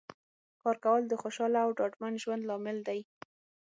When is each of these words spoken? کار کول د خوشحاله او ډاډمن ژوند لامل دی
کار 0.61 0.77
کول 0.85 1.01
د 1.07 1.13
خوشحاله 1.21 1.59
او 1.65 1.71
ډاډمن 1.79 2.13
ژوند 2.23 2.43
لامل 2.49 2.77
دی 2.87 2.99